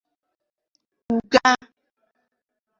[1.31, 1.53] Ụga